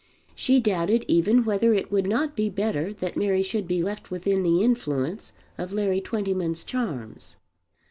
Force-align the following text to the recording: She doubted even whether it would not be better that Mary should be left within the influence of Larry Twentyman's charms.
She 0.33 0.59
doubted 0.59 1.05
even 1.07 1.45
whether 1.45 1.75
it 1.75 1.91
would 1.91 2.07
not 2.07 2.35
be 2.35 2.49
better 2.49 2.91
that 2.91 3.15
Mary 3.15 3.43
should 3.43 3.67
be 3.67 3.83
left 3.83 4.09
within 4.09 4.41
the 4.41 4.63
influence 4.63 5.31
of 5.59 5.73
Larry 5.73 6.01
Twentyman's 6.01 6.63
charms. 6.63 7.35